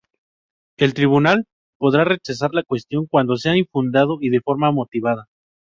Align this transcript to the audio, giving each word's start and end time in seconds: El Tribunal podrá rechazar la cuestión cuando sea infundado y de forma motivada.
El 0.77 0.95
Tribunal 0.95 1.45
podrá 1.77 2.03
rechazar 2.05 2.55
la 2.55 2.63
cuestión 2.63 3.05
cuando 3.05 3.37
sea 3.37 3.55
infundado 3.55 4.17
y 4.19 4.31
de 4.31 4.41
forma 4.41 4.71
motivada. 4.71 5.27